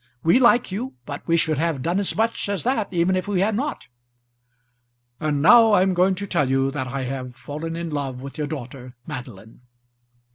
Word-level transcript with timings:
We 0.23 0.39
like 0.39 0.71
you, 0.71 0.95
but 1.05 1.21
we 1.27 1.37
should 1.37 1.59
have 1.59 1.83
done 1.83 1.99
as 1.99 2.15
much 2.15 2.49
as 2.49 2.63
that 2.63 2.91
even 2.91 3.15
if 3.15 3.27
we 3.27 3.41
had 3.41 3.53
not." 3.53 3.85
"And 5.19 5.43
now 5.43 5.73
I'm 5.73 5.93
going 5.93 6.15
to 6.15 6.25
tell 6.25 6.49
you 6.49 6.71
that 6.71 6.87
I 6.87 7.03
have 7.03 7.35
fallen 7.35 7.75
in 7.75 7.91
love 7.91 8.19
with 8.19 8.35
your 8.35 8.47
daughter 8.47 8.95
Madeline." 9.05 9.61